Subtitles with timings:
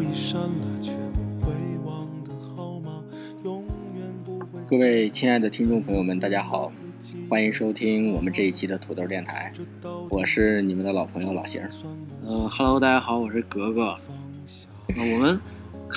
[0.00, 1.52] 早已删了，却不会
[1.84, 3.04] 忘的号码，
[3.44, 4.46] 永远不会。
[4.66, 6.72] 各位亲爱的听众朋友们，大家好，
[7.28, 9.52] 欢迎收听我们这一期的土豆电台，
[10.08, 11.62] 我是你们的老朋友老邢。
[12.24, 13.94] 呃哈喽，大家好，我是格格。
[14.96, 15.38] 呃，我们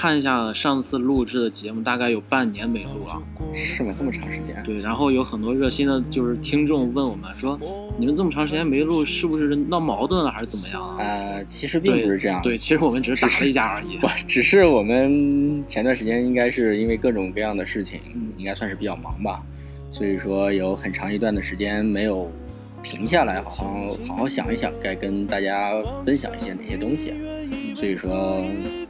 [0.04, 3.24] 看一下上次录制的节目，大概有半年没录了。
[3.56, 3.94] 是吗？
[3.98, 4.62] 这么长时间？
[4.62, 7.58] 对，然后有很多热心的，就是听众问我们说，
[7.98, 10.98] 你们这么长时间没录，是不是闹矛盾了，还是怎么样啊？
[11.00, 12.42] 呃，其实并不是这样。
[12.42, 13.96] 对，其实我们只是打了一架而已。
[13.96, 18.02] 不， 只是我们前段时间应该是因为各种各样的事情，
[18.38, 19.42] 应该算是比较忙吧，
[19.90, 22.30] 所以说有很长一段的时间没有
[22.84, 25.72] 停下来，好好好好想一想，该跟大家
[26.06, 27.14] 分享一些哪些东西。
[27.74, 28.46] 所以说，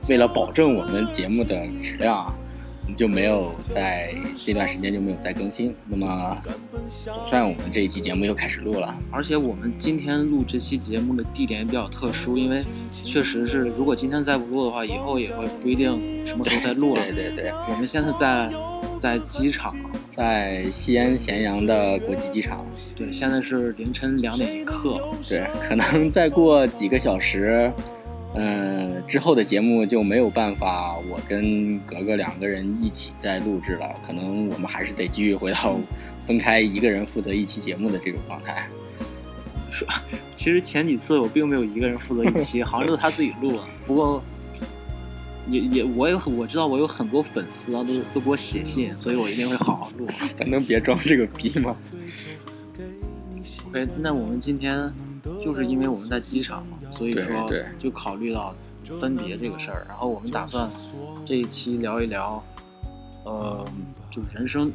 [0.09, 2.35] 为了保证我们节目的质量啊。
[2.97, 6.37] 就没有在这段时间就没有再更新，那么
[7.03, 8.93] 总算我们这一期节目又开始录了。
[9.09, 17.01] 而且我们今天录这期节目的地点也比较特殊，因为确实是如果今天再不录的话，以后也会不一定什么时候再录了。
[17.01, 18.51] 对对对，我们现在在
[18.99, 19.73] 在机场，
[20.11, 22.63] 在西安咸阳的国际机场。
[22.95, 25.01] 对，现在是凌晨两点一刻。
[25.27, 27.71] 对，可能再过几个小时。
[28.35, 33.87] 嗯，之后的节目就没有办法，我跟格格两个人一起在录制了。
[34.05, 35.79] 可能我们还是得继续回到
[36.25, 38.67] 分开一个人负责一期节目的这种状态。
[39.69, 39.87] 说，
[40.33, 43.59] 其实前几次我并没有一个人负责一期，好像都是他自己录。
[43.85, 44.23] 不过，
[45.47, 50.07] 也也我有我知道我有很多粉丝啊，都都给我写信，所以我一定会好好录。
[50.35, 51.77] 咱能别装这个逼吗
[53.67, 54.91] ？OK，那我们今天。
[55.41, 58.53] 就是因为我们在机场嘛，所以说就考虑到
[58.99, 60.69] 分别这个事儿，然后我们打算
[61.25, 62.43] 这一期聊一聊，
[63.23, 63.65] 呃，
[64.11, 64.71] 就是人生，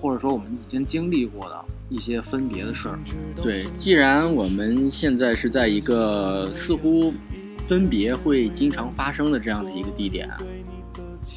[0.00, 2.98] 或者说我们已经经历过的一些分别的事儿。
[3.42, 7.12] 对，既然我们现在是在一个似乎
[7.68, 10.28] 分别会经常发生的这样的一个地点，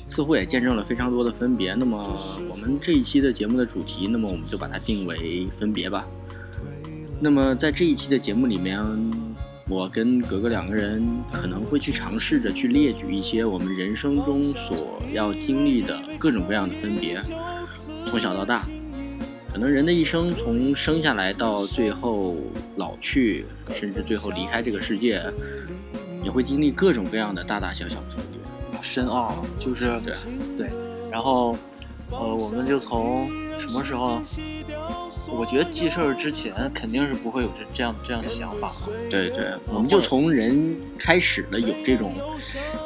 [0.08, 2.18] 似乎也见证了非常多的分别，那么
[2.50, 6.08] 我们这一期的节目的主题，那么我们就把它定为分别吧。
[7.24, 8.78] 那么在这一期的节目里面，
[9.70, 11.02] 我跟格格两个人
[11.32, 17.22] 可能会去尝试着去列举一些我们人生中所要经历的各种各样的分别，
[18.08, 18.68] 从小到大，
[19.54, 22.36] 可能人的一生从生下来到最后
[22.76, 25.24] 老去，甚至最后离开这个世界，
[26.26, 30.14] 也会经历各种各样的大大小小的分别，深奥，就是对。
[30.58, 30.70] 对，
[31.10, 31.56] 然后
[32.10, 34.22] 呃，我们就从什么时候？
[35.36, 38.72] 我觉得记事儿之前肯定是不会有这这样这样的想法。
[39.10, 42.14] 对对，我们就从人开始了有这种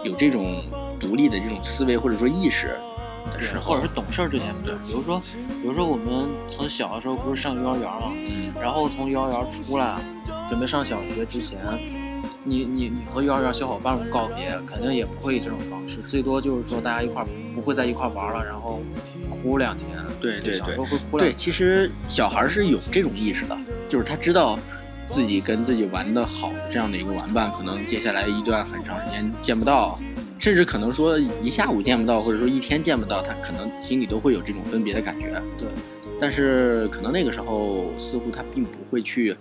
[0.03, 0.63] 有这种
[1.00, 2.75] 独立的这种思维或者说意识
[3.34, 4.74] 的时候，或者是懂事儿之前，对。
[4.75, 5.19] 比如说，
[5.62, 9.97] 比如说我们从小的时候不是上幼儿园嘛，嗯，然后从幼儿园出来
[10.50, 11.59] 准备上小学之前，
[12.44, 18.80] 你你你和幼儿园小伙伴们告别，肯定也不会以这种方式，最多就是说大家一块儿不会在一块儿玩了，然后
[19.30, 19.88] 哭两天。
[20.22, 23.58] 对对对，会哭对，其实小孩是有这种意识的，
[23.88, 24.58] 就是他知道
[25.12, 30.00] 自己跟自己玩的好这样的一个玩伴，可能接下来一段很长时间见不到，
[30.40, 35.42] 甚至可能说一下午见不到，或者说一天见不到，他可能心里都会有这种分别的感觉。
[35.58, 35.68] 对，
[36.20, 39.36] 但是可能那个时候似乎他并不会去，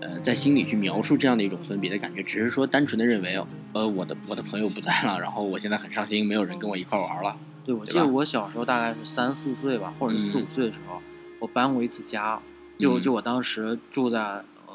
[0.00, 3.40] 呃，在心里去描述这样的一种分别的感觉，只是说单纯的认为，
[3.72, 7.36] 呃，我的我的朋友不在了，然后我现在很伤心，没有人跟我一块玩了。
[7.68, 11.02] 对，我记得我小时候大概是三四岁吧，或者四五岁的时候，
[11.38, 12.40] 我搬过一次家，
[12.78, 14.74] 就就我当时住在呃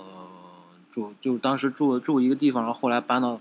[0.91, 3.39] 住就当时住住一个地方，然后后来搬到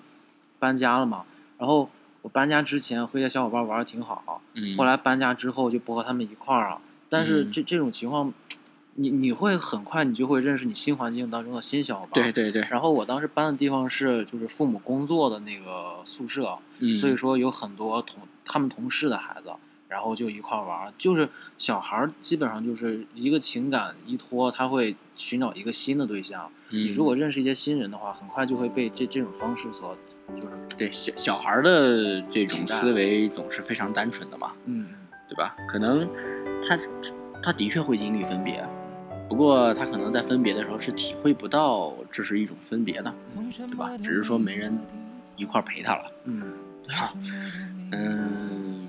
[0.58, 1.24] 搬家了嘛。
[1.58, 1.90] 然后
[2.22, 4.40] 我搬家之前和一些小伙伴玩的挺好，
[4.74, 6.80] 后来搬家之后就不和他们一块儿了。
[7.10, 8.32] 但是这这种情况。
[8.94, 12.12] 你你会很快，你就会认识你新环境当中的新小伙伴。
[12.12, 12.62] 对对对。
[12.70, 16.58] 然后我当时搬的地方是就是父母工作的那个宿舍，
[16.98, 19.50] 所以说有很多同他们同事的孩子，
[19.88, 20.92] 然后就一块玩。
[20.98, 26.50] 就是小孩儿基本上就是一个情感依托，他会寻找一个新的对象。
[26.68, 29.96] 你如果认识一些新人的话，很快就会被这这种方式所
[30.36, 34.88] 就是对小小孩的这种思维总是非常单纯的嘛，嗯，
[35.28, 35.56] 对吧？
[35.66, 36.06] 可能
[36.66, 36.78] 他
[37.42, 38.62] 他的确会经历分别。
[39.32, 43.10] 不过他可能在分别的时候是体会不到这是一种分别的，
[43.56, 43.96] 对吧？
[43.96, 44.78] 只是说没人
[45.38, 46.12] 一块陪他了。
[46.24, 46.52] 嗯，
[46.86, 47.14] 对 吧，
[47.92, 48.86] 嗯，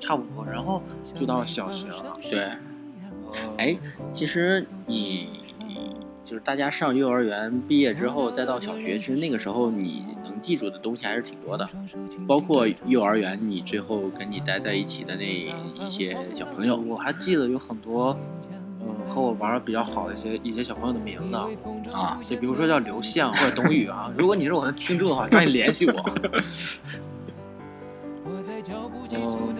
[0.00, 0.42] 差不多。
[0.50, 0.82] 然后
[1.14, 2.14] 就到小学了。
[2.30, 2.48] 对。
[3.58, 3.76] 哎，
[4.10, 5.28] 其实你
[6.24, 11.68] 就是大家上幼儿园毕业之后再到小学，其实那个时候你能记住的东西还是挺多的，
[12.26, 18.18] 包括幼儿园你最后跟你待在一起的那一些小朋友，我还记得有很多。
[19.06, 21.36] 和我玩的比较好的一些一些小朋友的名字
[21.92, 24.10] 啊，就比如说叫刘向或者董宇啊。
[24.16, 25.94] 如果你是我的听众的话，赶紧联系我。
[29.16, 29.54] 嗯，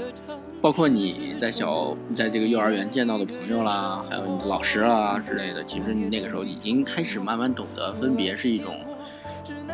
[0.60, 8.74] 包括你在小在这个幼儿园见到的朋友啦，还有你的老师啦之类的，其实你那个时候已经开始慢慢懂得分别是一种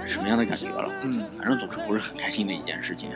[0.05, 0.89] 什么样的感觉了。
[1.05, 3.11] 嗯，反正总是不是很开心的一件事情。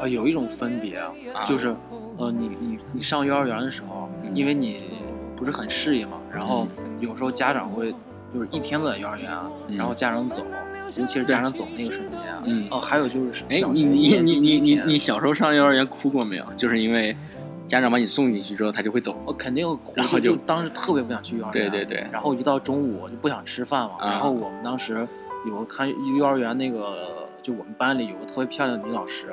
[0.00, 1.74] 啊，有一种分别啊，啊就是，
[2.18, 4.82] 呃，你你你上幼儿园的时候，嗯因为你
[5.36, 6.66] 不是很适应嘛，然后
[7.00, 7.94] 有时候家长会
[8.32, 9.76] 就是一天都在幼儿园啊，嗯。
[9.76, 10.44] 然后家长走，
[10.96, 12.66] 尤其是家长走那个瞬间啊，嗯。
[12.70, 16.44] 哦，还有就是哎，小学你你你你你你小时候上幼儿园哭过没有？
[16.56, 17.16] 就是因为
[17.66, 19.16] 家长把你送进去之后，他就会走。
[19.24, 22.06] 我肯定会哭，然后就就当时特别不想去幼儿园，对对对。
[22.12, 24.10] 然后一到中午我就不想吃饭嘛，啊。
[24.10, 25.06] 然后我们当时
[25.46, 29.28] 有个看幼儿园那个，就我们班里有个特别漂亮的女老师，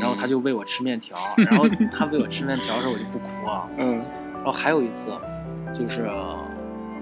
[0.00, 4.02] 然后她就喂我吃面条，然后她喂我吃面条的时候我就不哭了， 嗯。
[4.34, 5.10] 然后还有一次，
[5.76, 6.08] 就是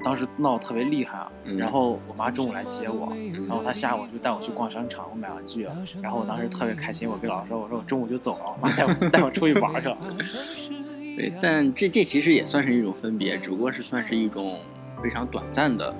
[0.02, 1.26] 当时闹得特别厉害
[1.56, 3.10] 然后我妈中午来接我，
[3.48, 5.66] 然后她下午就带我去逛商场，我买玩具，
[6.02, 9.96] 然后我当时特别开心，我跟老师说，我说我中午就走了，我妈带我 带我出去玩去了。
[11.16, 14.58] 对，但这这其实也算是一种分别，只不过是算是一种
[15.02, 15.94] 非常短暂的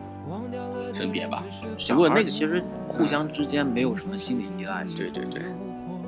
[0.93, 1.43] 分别吧。
[1.79, 4.99] 只不过那个其实互相之间没有什么心理依赖性。
[4.99, 5.43] 对对对。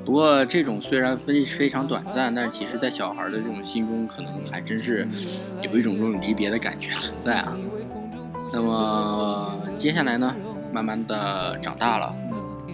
[0.07, 5.05] 不过这种虽然非非常短暂，但是其实在小孩的这种心中，可能还真是
[5.61, 7.57] 有一种这种离别的感觉存在啊。
[8.53, 10.33] 那么接下来呢，
[10.71, 12.15] 慢慢的长大了，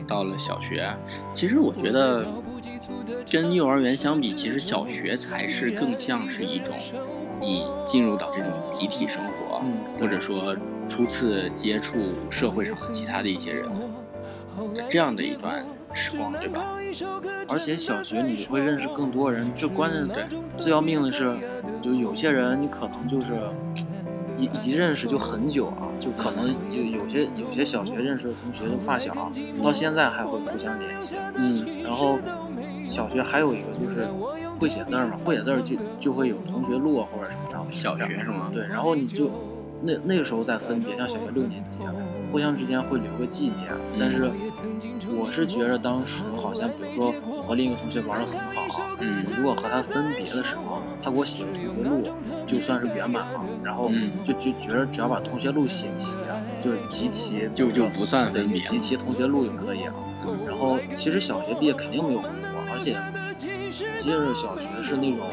[0.07, 0.87] 到了小学，
[1.33, 2.23] 其实我觉得
[3.31, 6.77] 跟幼儿园相比，其实小学才是更像是一种
[7.41, 10.55] 你进入到这种集体生活，嗯或者说
[10.87, 11.97] 初次接触
[12.29, 16.63] 社会上的其他的一些人的这样的一段时光，对吧？
[17.49, 20.23] 而且小学你会认识更多人，这关键对
[20.57, 21.35] 最要命的是，
[21.81, 23.27] 就有些人你可能就是
[24.37, 29.13] 一一认识就很久啊，就可能有有些有些小学认识的同学的发小，
[29.61, 31.15] 到现在还会互相联系。
[31.35, 32.17] 嗯然后
[32.87, 34.07] 小学还有一个就是
[34.59, 37.71] 会写字儿嘛，会写字儿就就会有同学录啊或者什么的。
[37.71, 38.49] 小学是吗？
[38.51, 39.31] 对，然后你就
[39.85, 41.77] 那那个时候再分别，像小学六年级，
[42.31, 43.69] 互相之间会留个纪念。
[43.99, 44.31] 但是
[45.09, 52.03] 我是觉着当时好像，比如说我和另一个同学玩的很好，嗯如果和他分别的时候，他给我写个同学录，
[52.47, 53.45] 就算是圆满了。
[53.61, 56.17] 然后嗯就就觉着只要把同学录写齐，
[56.63, 58.61] 就是集齐，就就不算对分别。
[58.61, 59.93] 集齐同学录就可以了。
[60.47, 65.27] 然后其实小学毕业肯定没有很多，而且我记得小学是那种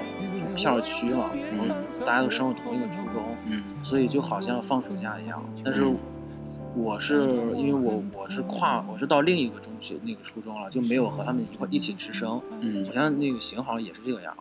[0.61, 1.67] 片儿区嘛，然后
[2.05, 5.43] 大家都升入同一个初中，嗯所以就好像放暑假一样。
[5.65, 5.97] 但是嗯
[6.77, 12.41] 我是因为我我是跨我是到另一个中学那个初中了，就没有和他们一块一起直升。
[12.61, 14.37] 嗯好像那个型好像也是这个样，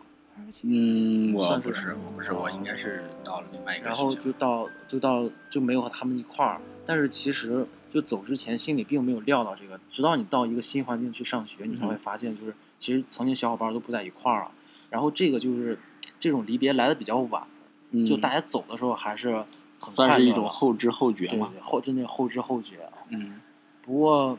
[0.63, 6.59] 嗯，我算不是，我不是，我应该是到了另外一个然后就到就到就没有和他们一块儿。
[6.85, 14.51] 但是其实就走之前心里并没有料到这个，直到你到一个新环境去上学，你才会嗯发现就是其实曾经小伙伴都不在一块儿了。
[14.91, 15.77] 然后这个就是
[16.19, 17.47] 这种离别来的比较晚，
[17.91, 19.43] 嗯就大家走的时候还是
[19.79, 21.51] 很算是一种后知后觉嘛。
[21.61, 22.89] 后真的后知后觉。
[23.09, 23.39] 嗯
[23.81, 24.37] 不过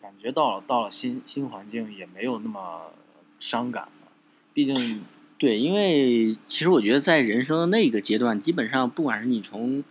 [0.00, 2.92] 感觉到了到了新新环境也没有那么
[3.38, 4.10] 伤感了，
[4.52, 5.04] 毕竟
[5.38, 9.84] 对，因为其实我觉得在人生的那个阶段，基本上不管是你从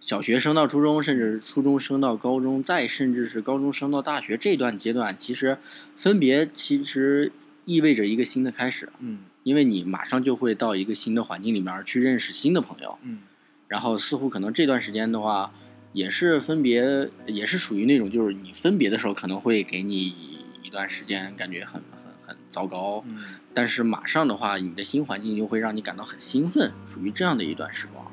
[0.00, 5.58] 小学升到初中，甚至初中升到高中，再甚至是高中升到大学这段阶段，其实
[5.96, 7.32] 分别其实
[7.64, 13.20] 意味着一个新的开始，嗯因为你马上就会到一个新的环境里面去认识新的朋友，嗯
[13.66, 15.52] 然后似乎可能这段时间的话，
[15.92, 20.14] 也是分别，也是属于那种就是你分别的时候可能会给你
[20.62, 23.18] 一段时间感觉很很很糟糕，嗯。
[23.52, 28.06] 但是马上的话，你的新环境又会让你感到很兴奋，属于这样的一段时光。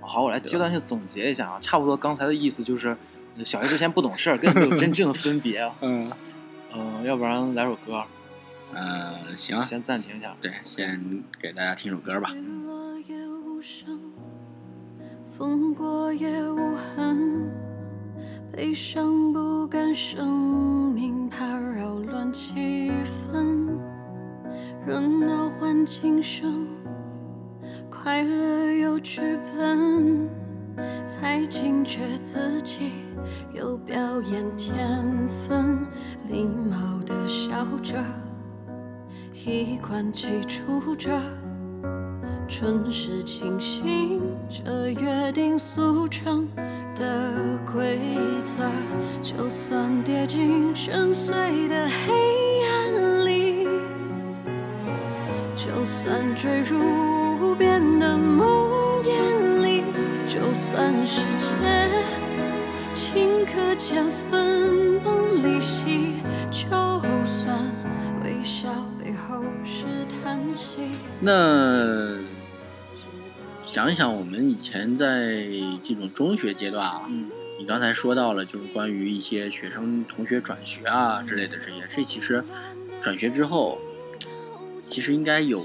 [0.00, 2.96] 好，我来阶段性总结一下啊，差不多刚才的意思就是，
[3.36, 5.74] 呃小学之前不懂事儿，根本没有真正的分别啊。
[5.82, 6.10] 嗯
[6.72, 8.02] 嗯、要不然来首歌，
[8.76, 10.36] 嗯，行，先暂停一下。
[10.40, 12.30] 对，先给大家听首歌吧。
[12.34, 14.00] 雨落也无声，
[15.30, 17.50] 风过也无痕，
[18.52, 22.92] 悲伤不甘生命，怕扰乱气
[23.32, 23.78] 氛，
[24.86, 26.66] 热闹换轻声，
[27.90, 30.28] 快乐有剧本，
[31.06, 32.92] 才惊觉自己
[33.52, 35.86] 有表演天分，
[36.28, 37.96] 礼貌的笑着，
[39.46, 41.10] 一贯起初着。
[42.48, 46.48] 准时清醒，着约定俗成
[46.94, 47.98] 的规
[48.42, 48.70] 则。
[49.20, 52.12] 就算跌进深邃的黑
[52.68, 53.66] 暗里，
[55.54, 56.78] 就算坠入
[57.40, 58.70] 无边的梦
[59.02, 59.84] 魇里，
[60.26, 61.54] 就算世界
[62.94, 66.14] 顷刻间分崩离析，
[66.50, 66.68] 就
[67.26, 67.73] 算。
[71.20, 72.18] 那
[73.62, 75.46] 想一想，我们以前在
[75.82, 77.30] 这种中学阶段啊，嗯。
[77.56, 82.44] 你刚才说到了，就是关于一些学生同学转学啊之类的这些，这其实
[83.00, 83.78] 转学之后，
[84.82, 85.64] 其实应该有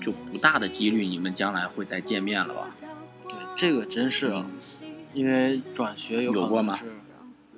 [0.00, 2.76] 就不大的几率你们将来会再见面了吧？
[3.28, 4.32] 对，这个真是，
[5.12, 6.78] 因为转学有可有过吗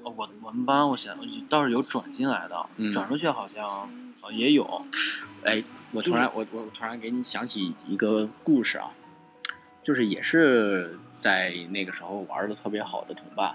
[0.02, 1.16] 我我们班我想
[1.48, 3.66] 倒是有转进来的，嗯转出去好像
[4.22, 4.80] 呃也有，
[5.44, 8.90] 哎，我突然我我突然给你想起一个故事啊，
[9.82, 13.54] 就是也是在那个时候玩的特别好的同伴，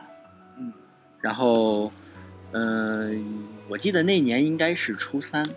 [0.58, 0.72] 嗯，
[1.20, 1.92] 然后，
[2.52, 5.48] 嗯、我记得那年应该是初三，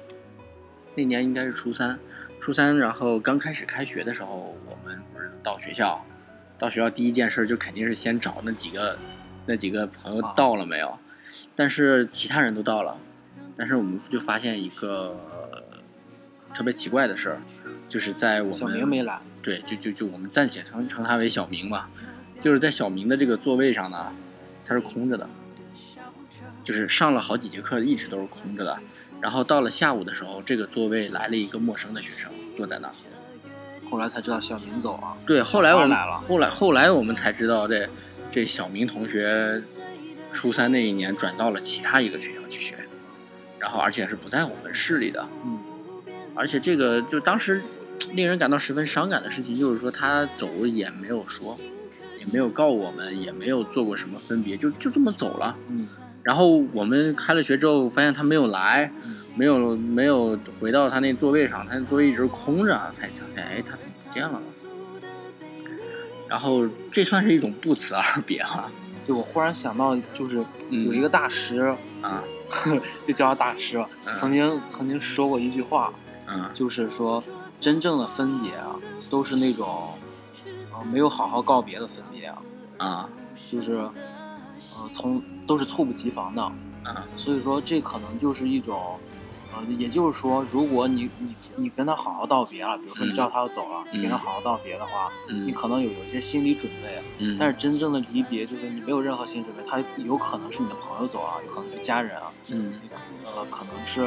[0.95, 1.99] 那年应该是初三，
[2.41, 6.05] 初三，然后刚开始开学的时候，我们不是到学校，
[6.59, 8.97] 到学校第一件事就肯定是先找那几个
[9.49, 10.33] 那几个朋友啊。
[10.37, 10.97] 到了没有，
[11.57, 13.01] 但是其他人都到了，
[13.57, 15.19] 但是我们就发现一个
[16.55, 17.43] 特别奇怪的事儿，
[17.89, 21.89] 就是在我们小明没来，对，就就就我们暂且称称他为小明吧，
[22.39, 24.13] 就是在小明的这个座位上呢，
[24.65, 25.29] 他是空着的，
[26.63, 28.79] 就是上了好几节课一直都是空着的，
[29.21, 32.95] 然后到了下午的时候，这个座位来了一个陌生的学生坐在那儿。
[33.91, 37.89] 后来才知道小明走了，对，后来我们来了后来后来我们才知道这
[38.39, 39.61] 这小明同学
[40.33, 42.77] 初三那一年转到了其他一个学校去学，
[43.59, 45.59] 然后而且是不在我们市里的，嗯，
[46.37, 47.61] 而且这个就当时
[48.13, 51.59] 令人感到十分伤感的事情，就是说他走也没有说，
[52.21, 55.57] 也没有告我们，也没有做过什么分别，就就这么走了。
[55.69, 55.89] 嗯
[56.23, 64.47] 然后我们开了学之后，发现他没有来，嗯没有没有回到他那座位上，他那座位一直空着，才想起来，哎，他怎么不见了呢？
[66.29, 68.71] 然后这算是一种不辞而别哈、
[69.07, 70.85] 对我忽然想到就是嗯。
[70.85, 72.23] 有一个大师，啊，
[73.03, 74.15] 就叫他大师吧，嗯。
[74.15, 75.93] 曾经曾经说过一句话，
[76.27, 76.51] 嗯。
[76.53, 77.23] 就是说
[77.61, 78.77] 真正的分别啊，
[79.09, 79.95] 都是那种
[80.73, 82.43] 呃没有好好告别的分别啊，
[82.77, 83.09] 啊。
[83.51, 88.99] 就是呃从都是猝不及防的，啊所以说这可能就是一种。
[89.59, 102.73] 呃，也就是说，如果你你你跟他好好道别了，比如说你嗯知道他要走了，你跟他嗯好好道别的话，你嗯可能有有一些心理准备，嗯，但是真正的离别就是你没有任何心理准备，他有可能是你的朋友走了，有可能是家人啊，嗯。
[103.25, 104.03] 呃，可能是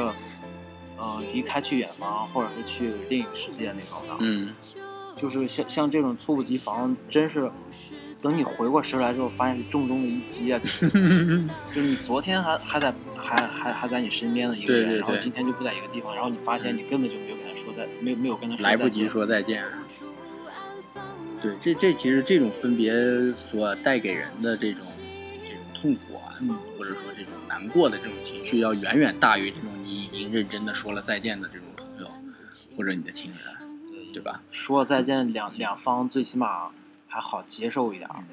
[0.98, 4.54] 呃离开去远方，或者是去另一个世界那种的，嗯。
[5.14, 7.52] 就是像像这种猝不及防，真是
[8.22, 10.58] 等你回过神来之后，发现是重重的一击啊！
[10.58, 10.88] 就是
[11.74, 19.64] 就是你昨天还还在还还还在你身边的一个人，对对对然后今天就不在一个地方，然后你发现你根本就没有跟他说再没有没有跟他说来不及说再见。
[21.42, 22.92] 对，这这其实这种分别
[23.32, 24.86] 所带给人的这种
[25.42, 32.08] 这种痛苦啊，嗯或者说这种难过的这种情绪，要远远大于这种你已经认真的说了再见的这种朋友
[32.76, 34.40] 或者你的亲人，对吧？
[34.52, 36.70] 说了再见，两两方最起码
[37.12, 38.24] 还好接受一点儿，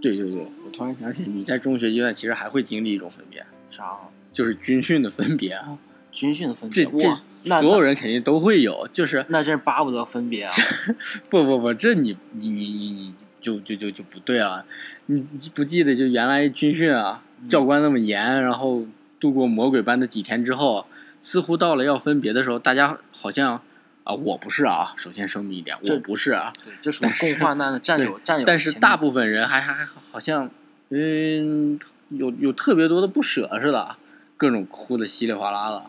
[0.00, 3.96] 对对对，我突然想起你在中学阶段其实还会经历一种分别，啥
[4.32, 5.76] 就是军训的分别啊，
[6.12, 10.54] 军训的分别，这这那所有人肯定都会有，就是那真是巴不得分别啊！
[11.28, 14.64] 不不不，这你你你你你就就就就不对了！
[15.06, 18.86] 你你不记得就原来军训啊，教官那么严，然后
[19.18, 20.86] 度过魔鬼般的几天之后，
[21.20, 23.60] 似乎到了要分别的时候，大家好像
[24.08, 28.46] 啊，我不是啊，首先声明一点，我不是啊，对，这属于共患难的战友，战友。
[28.46, 30.50] 但是大部分人还还还好像
[30.88, 33.96] 嗯有有特别多的不舍似的，
[34.38, 35.82] 各种哭的稀里哗啦的。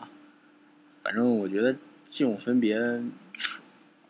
[1.02, 1.74] 反正我觉得
[2.10, 2.78] 这种分别，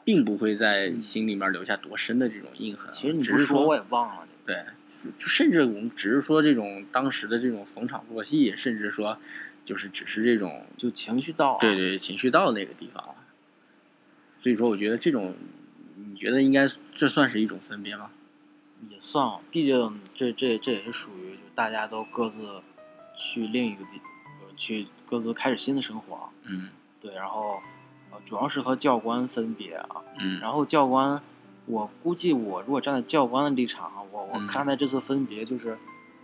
[0.03, 2.91] 并不会在心里面留下多深的这种印痕啊。
[2.91, 4.27] 其实你不说我也忘了。
[4.45, 4.57] 对，
[5.05, 9.17] 就就甚至我们只是说这种当时的这种逢场作戏，甚至说
[9.65, 13.15] 就是只是这种就情绪到、啊，对对情绪到那个地方了。
[14.41, 15.35] 所以说，我觉得这种，
[15.97, 18.11] 你觉得应该这算是一种分别吗？
[18.89, 22.63] 也算了，毕竟这这这也是属于就大家都各自
[23.15, 24.01] 去另一个地，
[24.41, 26.31] 呃，去各自开始新的生活啊。
[26.47, 27.61] 嗯对，然后
[28.11, 29.97] 呃，主要是和教官分别啊。
[30.19, 31.21] 嗯然后教官，
[31.67, 35.77] 我估计我如果站在教官的立场啊，我我嗯看待这次分别就是，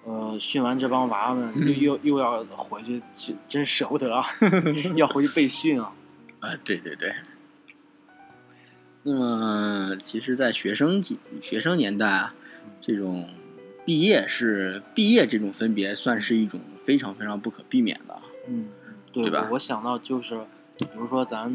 [0.05, 4.25] 呃，训完这帮娃娃们嗯 又又又要回去去，真舍不得啊，
[4.97, 5.93] 要回去被训啊。
[6.41, 7.15] 啊，对对对。
[9.09, 12.35] 那么，其实，在学生几学生年代啊，
[12.81, 13.29] 这种
[13.85, 18.19] 毕业是毕业这种分别，算是一种非常非常不可避免的。
[18.49, 18.69] 嗯，
[19.13, 20.41] 对对吧我我想到就是，
[20.77, 21.53] 比如说咱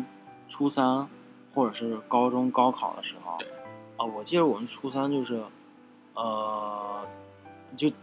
[0.48, 1.06] 初三
[1.54, 3.50] 或者是高中高考的时候对，
[3.98, 5.44] 啊，我记得我们初三就是，
[6.14, 7.06] 呃，
[7.76, 7.96] 就比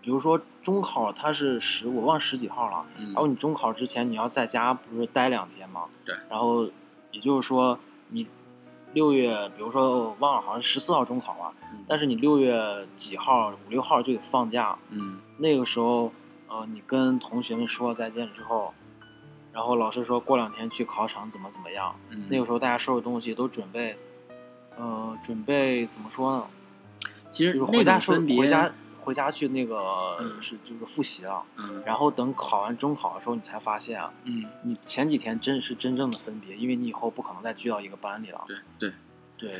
[0.00, 2.84] 比如说中考它是十，我忘十几号了。
[2.96, 5.84] 嗯然后你中考之前你要在家不是待两天吗？
[6.04, 6.16] 对。
[6.28, 6.68] 然后
[7.12, 8.26] 也就是说你
[8.98, 12.52] 六月，比如说我忘了，好像十四号中考吧，嗯但是你六月
[12.96, 14.76] 几号、五六号就得放假。
[14.90, 16.12] 嗯那个时候，
[16.48, 18.74] 呃，你跟同学们说再见之后，
[19.52, 21.94] 然后老师说过两天去考场怎么怎么样。
[22.10, 23.96] 嗯，那个时候大家收拾东西都准备，
[24.76, 26.46] 呃，准备怎么说呢？
[27.30, 31.42] 其实那回家收种分别，回家回家去那个、嗯是就是复习了。
[31.56, 38.44] 嗯然后等考完中考的时候，你才发现啊，嗯，你前几天真是真正的分别，因为你以后不可能再聚到一个班里了。
[38.46, 38.92] 对对。
[39.38, 39.54] 对，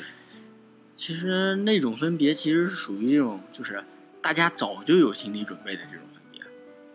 [0.97, 3.85] 其实那种分别其实是属于一种，就是
[4.21, 6.41] 大家早就有心理准备的这种分别。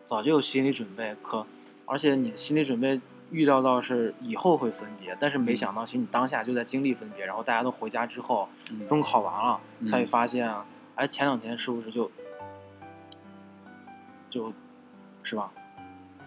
[0.04, 1.48] 早就有心理准备，可
[1.86, 3.00] 而且你的心理准备
[3.32, 10.54] 预料到是以后会分别，但是没想到，其实你当下就在经历分别，然后大家都回家之后，嗯中考完了，嗯才会发现，
[10.96, 12.12] 哎，前两天是不是就
[14.34, 14.52] 就
[15.24, 15.52] 是吧，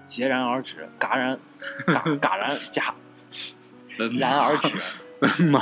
[0.06, 1.38] 戛然而止，戛然
[1.86, 2.92] 戛戛然戛
[4.18, 5.60] 然而止， 妈。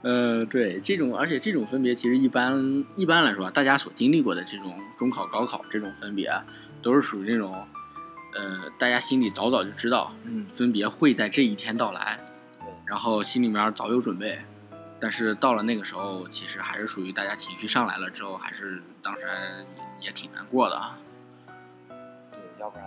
[0.00, 6.44] 呃，对这种，而且这种分别其实一般一般来说啊，大家所经历过的这种中考、高考这种分别啊，
[6.82, 7.52] 都是属于那种，
[8.34, 12.18] 呃，大家心里早早就知道嗯，分别会在这一天到来，
[12.60, 14.38] 对，然后心里面早有准备，
[15.00, 19.34] 但是到了那个时候，其实还是属于大家情绪上来了之后，还是当时还
[20.00, 20.98] 也也挺难过的啊。
[21.88, 22.86] 对，要不然，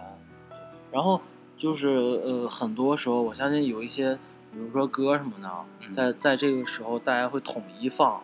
[0.91, 1.21] 然后
[1.55, 4.15] 就是呃，很多时候我相信有一些，
[4.51, 5.49] 比如说歌什么的，
[5.79, 8.21] 嗯在在这个时候大家会统一放，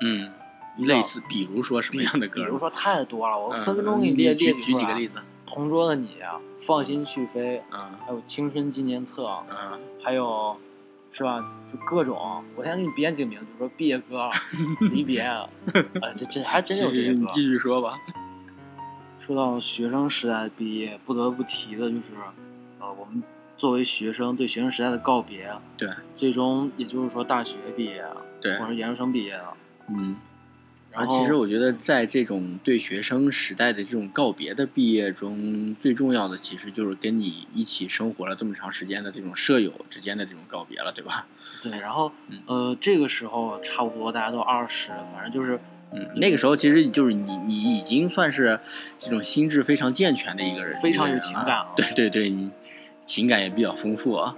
[0.00, 0.32] 嗯，
[0.78, 2.44] 类似，比如说什么样的歌？
[2.44, 5.20] 比如说太多了，我嗯，分分钟给你列举列举几个例子。
[5.46, 6.18] 同桌的你，
[6.60, 10.56] 放心去飞，嗯还有青春纪念册，嗯还有
[11.12, 11.44] 是吧？
[11.74, 14.30] 就各种，我先给你编几个名字，比如说毕业歌、
[14.92, 15.48] 离别，啊，
[16.16, 17.20] 这这还真有这些歌。
[17.20, 17.98] 你继续说吧。
[19.18, 22.12] 说到学生时代的毕业，不得不提的就是，
[22.78, 23.22] 呃，我们
[23.56, 28.04] 作为学生对学生时代的告别，对最终也就是说大学毕业，
[28.40, 29.56] 对或，者研究生毕业了。
[29.88, 30.14] 嗯。
[30.94, 41.26] 然后，其实我觉得，在这种对学生时代的这种告别的毕业中，最重要的其实就是跟你一起生活了这么长时间的这种舍友之间的这种告别了，对吧？
[41.60, 45.58] 对，然后嗯呃，这个时候差不多大家都二十，反正就是
[45.92, 48.60] 嗯，那个时候其实就是你，你已经算是
[48.98, 52.50] 这种心智非常健全的一个人，非常有情感了对对对，你
[53.04, 54.36] 情感也比较丰富啊。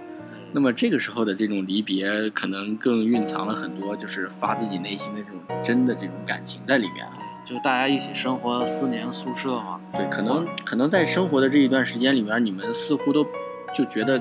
[0.51, 7.13] 那么这个时候的这种离别，可能更蕴藏了很多，就是发自己内心的这种真的这种感情在里面啊。
[7.45, 13.25] 就大家一起生活四年宿舍嘛，对，可能可能在生活的这一段时间里面，你们似乎都
[13.73, 14.19] 就觉得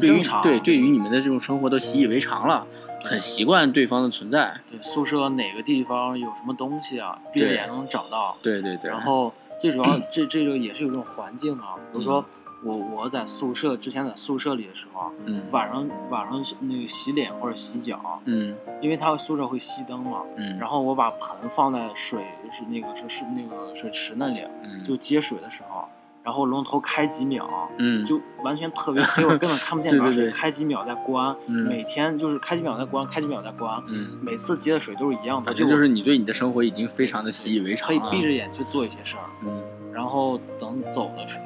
[0.00, 0.42] 对于很正常。
[0.42, 2.66] 对，对于你们的这种生活都习以为常了，
[3.02, 4.58] 很习惯对方的存在。
[4.70, 8.36] 对宿舍哪个地方有什么东西啊，闭着眼能找到。
[8.42, 12.24] 对对对，然后最主要 这这个也是有这种环境啊，比如说
[12.62, 15.42] 我我在宿舍之前在宿舍里的时候啊，嗯。
[15.50, 18.54] 晚上晚上那个洗脸或者洗脚，嗯。
[18.80, 25.86] 因为他宿舍会熄灯嘛，嗯，然后我把盆放在水是那个是是那个水池那里，嗯就接水的时候，
[26.22, 28.04] 然后龙头开几秒，嗯。
[28.04, 31.66] 就完全特别黑，我根本看不见 水，对对开几秒再关，嗯。
[31.66, 38.00] 每天就是开几秒再关，开几秒再关，嗯，每次接的水都是一样的，反正就是你对你的生活已经非常的习以为常可以。
[38.10, 41.44] 闭着眼去做一些事儿，嗯，然后等走的时候，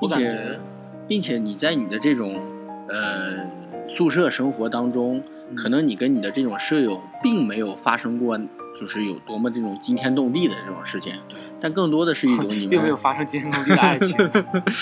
[0.00, 0.60] 并且感觉。
[1.06, 2.40] 并且你在你的这种
[2.88, 3.38] 呃
[3.86, 5.56] 宿舍生活当中，嗯。
[5.56, 8.38] 可能你跟你的这种舍友并没有发生过
[8.78, 14.30] 就是有多么这种惊天动地的这种事情，对，但更多的是一种 你们并没有发生惊天动地的爱情，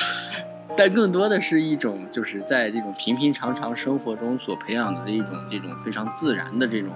[0.77, 6.91] 但更多的是一种就是在这种平平常常生活中所培养的一种这种非常自然的这种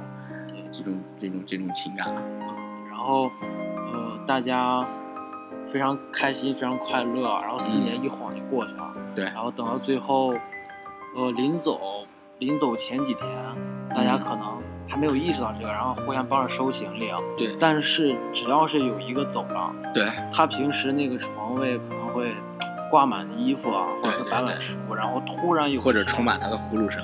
[0.72, 2.22] 这种这种这种情感啊。
[2.90, 3.30] 然后
[3.92, 4.86] 呃大家
[5.72, 7.84] 非常开心，非常快乐，然后四嗯。
[7.84, 10.34] 年一晃就过去了，对然后等到最后，
[11.16, 11.80] 呃临走
[12.38, 13.26] 临走前几天，
[13.90, 14.20] 大家嗯。
[14.20, 17.18] 可能还没有意识到这个，然后互相帮着收行李，啊。
[17.36, 17.56] 对。
[17.60, 20.06] 但是只要是有一个走了，对。
[20.32, 22.34] 他平时那个床位可能会
[22.90, 27.02] 挂满衣服啊，或者是摆满书，然后突然有一或者天充满他的呼噜声。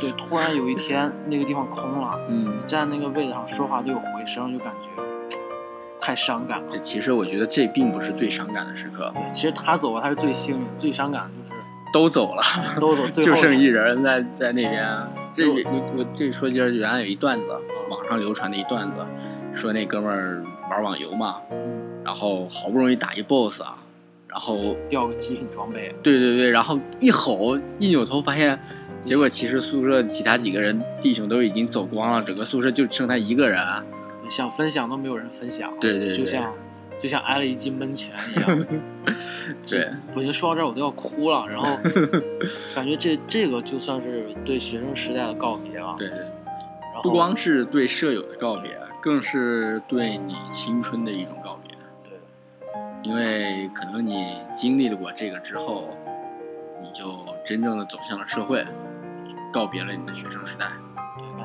[0.00, 2.40] 对，突然有一天那个地方空了，嗯。
[2.40, 4.88] 你，站那个位置上说话都有回声，就感觉
[6.04, 6.66] 太伤感了。
[6.70, 11.54] 这其实我觉得这并不是最伤感的时刻，对，其实他走了，他是最幸运，最伤感的就是
[11.94, 12.42] 都走了。
[12.78, 14.86] 都走， 就剩一人在在那边。
[15.32, 15.54] 这我
[15.96, 17.46] 我这说就是，原来有一段子，
[17.88, 19.06] 网上流传的一段子，
[19.54, 21.40] 说那哥们儿玩网游嘛，
[22.04, 23.78] 然后好不容易打一 boss 啊，
[24.28, 28.58] 然后掉个极品装备，对对对，然后一吼一扭头发现，
[29.02, 33.58] 结果其实宿舍其他几个人弟兄都已经走光了，整个宿舍就剩他一个人。
[33.58, 33.82] 啊
[34.30, 35.72] 想分享都没有人分享。
[35.80, 36.52] 对对对就像
[36.98, 38.66] 就像挨了一记闷拳一样。
[39.68, 41.66] 对，我觉得说到这儿我都要哭了，然后
[42.74, 45.94] 感觉这这个就算是对学生时代的告别啊。
[45.98, 51.76] 对，然后不光是对舍友的告别，更是对你青春的一种告别。
[52.08, 52.18] 对，
[53.02, 55.90] 因为可能你经历了过这个之后，
[56.80, 58.64] 你就真正的走向了社会，
[59.52, 60.66] 告别了你的学生时代。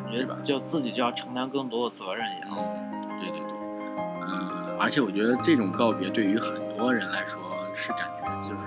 [0.10, 2.50] 对，感是吧就自己就要承担更多的责任一样。
[2.52, 3.52] 嗯，对对对，
[4.28, 7.40] 嗯，而且我觉得这种告别对于很多人来说
[7.76, 8.66] 是感觉就是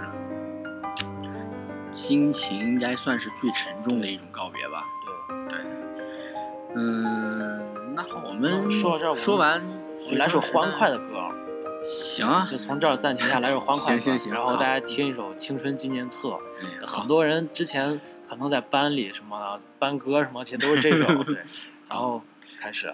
[1.92, 4.84] 心情应该算是最沉重的一种告别吧。
[5.48, 5.70] 对，对，
[6.76, 9.62] 嗯，那好，我们嗯说到这儿我说完
[10.12, 11.04] 来首欢快的，歌，
[11.84, 16.28] 行啊，就从这儿暂停一下，来首欢快的歌，行行行然后大家听一首《青春纪念册》。
[16.34, 18.00] 哎很多人之前
[18.32, 21.22] 可能在班里什么班歌什么，其实都是这种。
[21.26, 21.36] 对，
[21.86, 22.22] 然后
[22.58, 22.90] 开始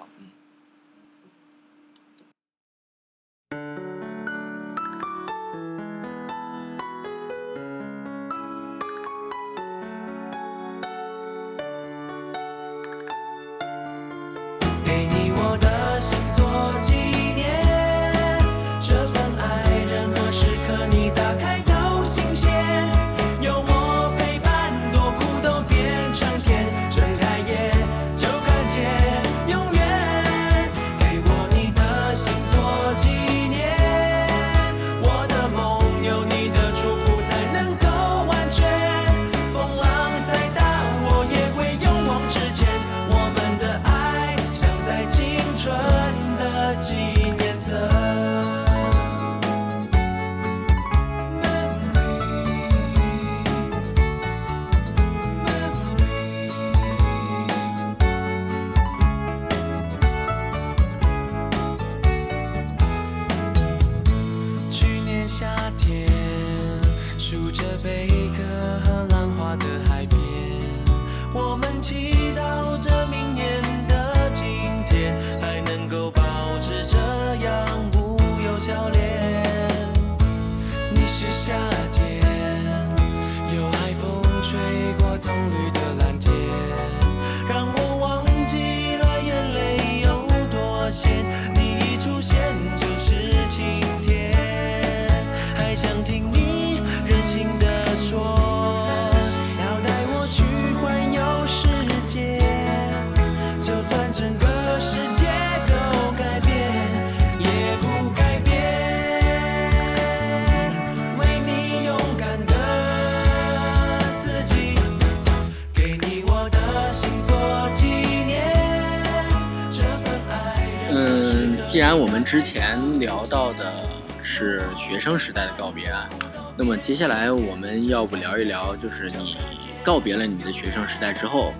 [123.18, 123.82] 聊到的
[124.22, 126.08] 是学生时代的告别啊，
[126.56, 129.36] 那么接下来我们要不聊一聊，就是你
[129.82, 131.52] 告别了你的学生时代之后，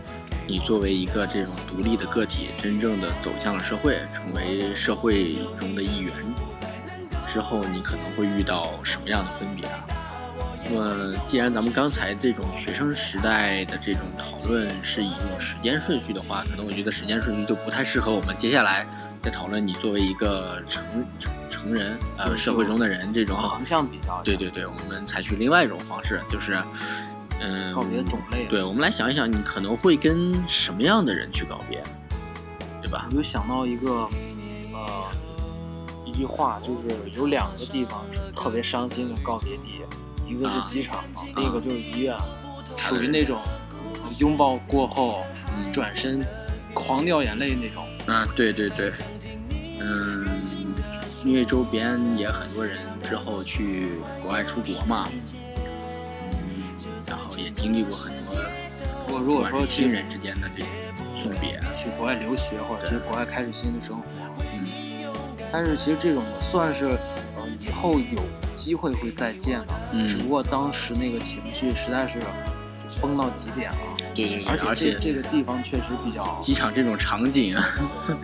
[0.46, 6.14] 你作为一个这种独立的个体，真正的走向了社会，成为社会中的一员
[7.26, 9.84] 之后，你可能会遇到什么样的分别啊？
[10.70, 18.86] 那么，既然咱们刚才这种学生时代的这种讨论是以一种时间顺序的话，可能我觉得时间顺序就不太适合我们接下来
[19.20, 20.84] 再讨论你作为一个成
[21.18, 26.62] 成成人呃社会中的人这种横向比较，对对对，我们采取另外一种方式，就是
[27.40, 28.46] 嗯，告别种类。
[28.46, 31.82] 对，我们来想一想，你可能会跟什么样的人去告别，
[32.80, 33.16] 对吧我？
[33.16, 34.08] 就想到一个
[34.72, 35.04] 呃
[36.04, 36.82] 一句话，就是
[37.16, 39.80] 有两个地方是特别伤心的告别地，
[40.26, 42.16] 一个是机场嘛，另一个就是医院，
[42.76, 43.40] 属于那种
[43.82, 45.24] 呃拥抱过后
[45.72, 46.24] 转身
[46.72, 47.84] 狂掉眼泪那种。
[48.08, 48.90] 啊，对对对，
[49.80, 50.26] 嗯，
[51.24, 53.90] 因为周边也很多人之后去
[54.22, 55.08] 国外出国嘛，
[56.32, 56.74] 嗯，
[57.06, 58.34] 然后也经历过很多
[59.06, 60.68] 如果如果说亲人之间的这种
[61.22, 64.04] 送别，去国外留学或者去国外开始新的生活，
[64.54, 65.12] 嗯，
[65.52, 68.20] 但是其实这种算是呃以后有
[68.56, 70.06] 机会会再见的，嗯。
[70.06, 72.18] 只不过当时那个情绪实在是
[73.02, 73.78] 崩到极点了，
[74.22, 77.64] 对对对，而且而且这这个地方确实比较机场这种场景啊，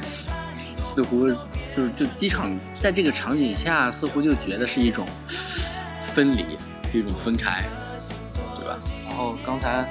[0.76, 5.06] 似乎就是就机场在这个场景下，似乎就觉得是一种
[6.12, 6.58] 分离，
[6.90, 7.64] 是一种分开，
[8.58, 8.76] 对吧？
[9.06, 9.84] 然后刚才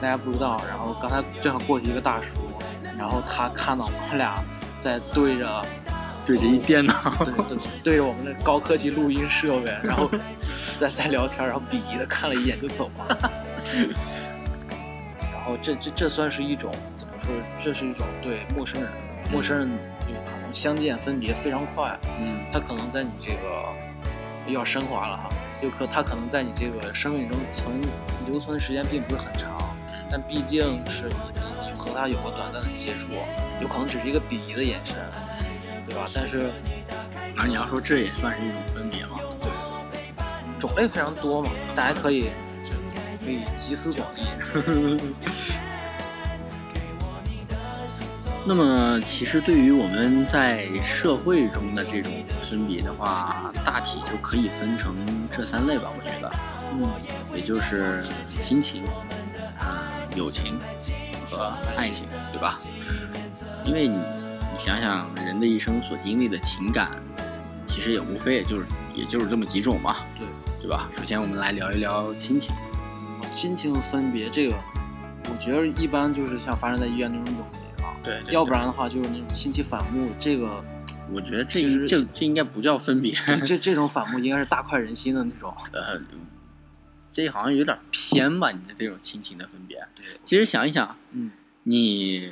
[0.00, 2.26] 大家不知道，然后刚才正好过去一个大叔，
[2.98, 4.42] 然后他看到我们俩
[4.78, 5.62] 在对着
[6.26, 10.10] 对着一电脑，对对对着我们的高科技录音设备，然后
[10.78, 13.30] 在在聊天，然后鄙夷的看了一眼就走了。
[15.50, 17.28] 然后这这这算是一种怎么说？
[17.58, 18.88] 这是一种对陌生人，
[19.32, 19.68] 陌生人
[20.06, 25.28] 就可能相见分别非常快，嗯他可能在你这个要升华了哈，
[25.60, 27.80] 有可他可能在你这个生命中存
[28.28, 29.58] 留存的时间并不是很长，
[30.08, 31.08] 但毕竟是
[31.74, 33.08] 和他有过短暂的接触，
[33.60, 34.94] 有可能只是一个鄙夷的眼神，
[35.84, 36.08] 对吧？
[36.14, 36.52] 但是
[37.36, 39.18] 而你要说这也算是一种分别嘛？
[39.40, 39.50] 对
[40.60, 42.28] 种类非常多嘛，大家可以
[43.24, 44.26] 可以集思广益。
[48.46, 54.96] 那么，其实对于我们在社会中的这种分别的话，大体就可以分成
[55.30, 56.32] 这三类吧，我觉得，
[56.72, 56.88] 嗯，
[57.36, 58.02] 也就是
[58.40, 58.82] 亲情、
[59.60, 60.58] 嗯、友情
[61.28, 62.58] 和爱情，对吧？
[63.62, 66.90] 因为你你想想，人的一生所经历的情感，
[67.66, 70.26] 其实也无非也就是也就是这么几种嘛，对
[70.62, 70.88] 对吧？
[70.96, 72.54] 首先，我们来聊一聊亲情。
[73.32, 74.56] 亲情分别这个，
[75.30, 80.62] 我觉得一般就是像发生在医院那种友谊啊，对要不然的话就是那种亲戚反目，这个
[81.12, 83.14] 我觉得这这这应该不叫分别，
[83.44, 85.54] 这这种反目应该是大快人心的那种。
[85.72, 86.00] 呃，
[87.12, 88.52] 这好像有点偏吧？
[88.52, 89.78] 你的这种亲情的分别。
[89.96, 91.30] 对，其实想一想，嗯，
[91.64, 92.30] 你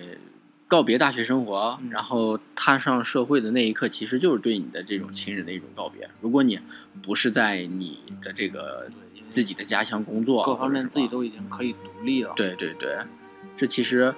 [0.67, 6.09] 告别大学生活，嗯然后踏上社会的那一刻，其实就是对你的这种亲人的一种告别。
[6.21, 6.61] 如果你
[7.03, 8.89] 不是在你的这个
[9.31, 12.33] 自己的家乡工作，各方面自己都已经可以独立了。
[12.37, 12.99] 对对对，
[13.57, 14.15] 这其实。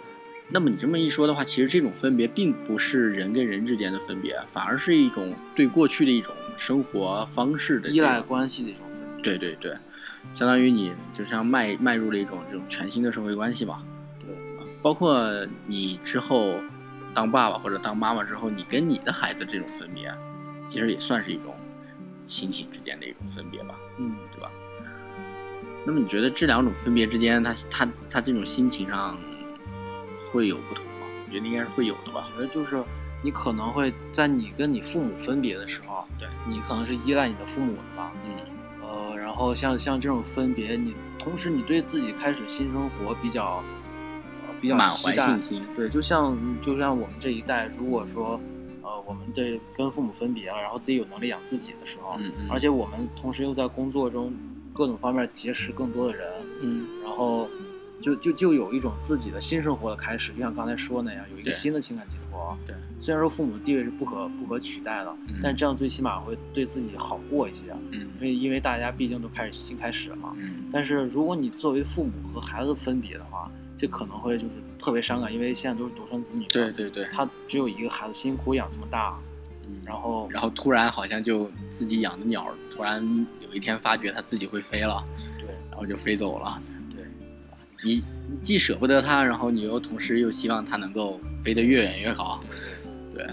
[0.52, 9.22] 那么你这么一说的话，其实这种分别并不是人跟人之间的分别，反而是一种对过去的一种生活方式的依赖关系的一种分别。
[9.22, 9.72] 对对对，
[10.34, 13.80] 相当于你就像迈迈入了一种这种全新的社会关系吧。
[14.18, 15.24] 对啊，包括
[15.68, 16.56] 你之后
[17.14, 20.12] 当爸爸或者当妈妈之后，你跟你的孩子这种分别，
[20.68, 21.54] 其实也算是一种
[22.24, 24.50] 亲情之间的一种分别吧，嗯，对吧？
[25.84, 29.16] 那么你觉得这两种分别之间，他他他这种心情上
[30.32, 31.06] 会有不同吗？
[31.26, 32.24] 我觉得应该是会有的吧。
[32.26, 32.82] 我觉得就是
[33.22, 38.12] 你可能会在你跟你父母分别的时候，对你可能是依赖你的父母的吧。
[38.24, 38.30] 嗯
[38.82, 43.62] 呃，然后像像这种分别，你同时你对自己开始新生活比较
[44.42, 45.62] 呃比较满怀信心。
[45.76, 48.40] 对，就像就像我们这一代，如果说
[48.82, 54.32] 呃我们对跟父母分别了，然后自己有能力养自己的时候，嗯嗯而且我们同时又在工作中
[54.72, 56.28] 各种方面结识更多的人，
[56.60, 57.48] 嗯然后
[58.00, 62.56] 就就就有一种自己的新生活的开始，就像刚才说那样，有一个新的情感寄托。
[62.66, 70.34] 对，虽然说父母地位是不可不可取代的，嗯但这样最起码会对自己好过一些，嗯因为因为大家毕竟都开始新开始了嘛。
[70.38, 79.29] 嗯但是如果你作为父母和孩子分别的话，这可能会就是特别伤感，因为现在都是独生子女嘛，对对对，他只有一个孩子，辛苦养这么大，嗯
[79.84, 83.04] 然后然后突然好像就自己养的鸟，突然
[83.40, 85.04] 有一天发觉它自己会飞了，
[85.38, 86.62] 对然后就飞走了。
[86.94, 87.04] 对
[87.82, 92.42] 你你既舍不得它，然后你又同时又希望它能够飞得越远越好。
[93.12, 93.26] 对，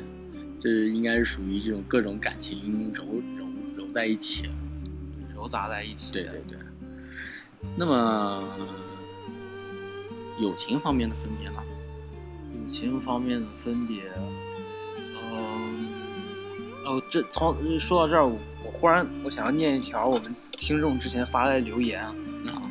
[0.62, 3.04] 这应该是属于这种各种感情揉
[3.38, 3.46] 揉
[3.76, 4.50] 揉在一起。
[5.36, 6.12] 揉杂在一起。
[6.12, 6.58] 对对对。
[7.76, 8.44] 那么
[10.40, 11.64] 友情方面的分别呢？
[12.54, 14.34] 友情方面的分别，嗯，
[16.88, 22.14] 哦，这从说到这儿，我我忽然我想要念一条我们听众之前发来的留言，啊，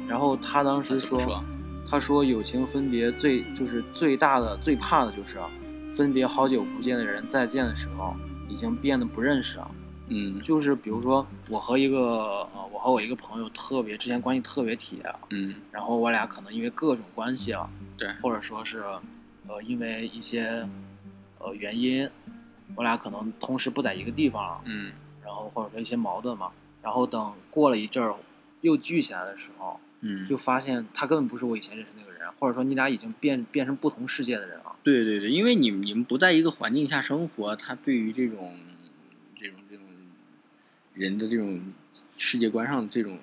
[0.09, 1.43] 然后他当时说，说？
[1.89, 5.39] 他说友情分别最就是最大的最怕的就是
[5.95, 8.13] 分别好久不见的人再见的时候
[8.49, 9.71] 已经变得不认识了。
[10.09, 11.99] 嗯就是比如说我和一个
[12.55, 14.99] 呃我和我一个朋友特别之前关系特别铁，
[15.31, 18.83] 嗯然后我俩可能因为各种关系啊，对或者说是
[19.47, 20.69] 呃因为一些
[21.39, 22.09] 呃原因，
[22.75, 24.93] 我俩可能同时不在一个地方了，嗯
[25.25, 26.51] 然后或者说一些矛盾嘛，
[26.83, 28.15] 然后等过了一阵儿
[28.61, 34.77] 又聚起来的时候，嗯，就发现他根本不是我以前认识那个人，或者说你俩已经变变成不同世界的人了。
[34.83, 38.59] 对对对，因为你你们不在一个环境下生活，他对于这种
[39.35, 39.85] 这种这种
[40.95, 41.61] 人的这种
[42.17, 43.19] 世界观上的这种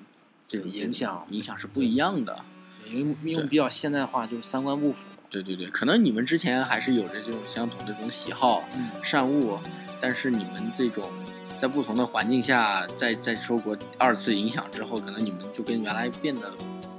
[0.47, 2.43] 这种影响影响是不一样的。
[2.85, 5.05] 因为对用比较现代化，就是三观不符。
[5.33, 9.59] 对对对，可能你们之前还是有着这种相同的这种喜好、嗯，善恶，
[9.99, 11.09] 但是你们这种
[11.57, 16.53] 在不同的环境下，在在受过二次影响之后，可能你们就跟原来变得